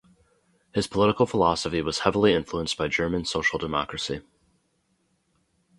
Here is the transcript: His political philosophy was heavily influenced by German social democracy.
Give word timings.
His 0.73 0.87
political 0.87 1.27
philosophy 1.27 1.79
was 1.79 1.99
heavily 1.99 2.33
influenced 2.33 2.75
by 2.75 2.87
German 2.87 3.23
social 3.23 3.59
democracy. 3.59 4.21